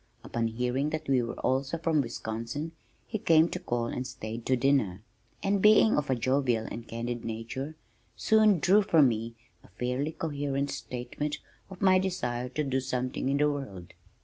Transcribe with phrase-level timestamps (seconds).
[0.23, 2.71] Upon hearing that we were also from Wisconsin
[3.05, 5.03] he came to call and stayed to dinner,
[5.43, 7.75] and being of a jovial and candid nature
[8.15, 11.37] soon drew from me a fairly coherent statement
[11.69, 13.93] of my desire to do something in the world.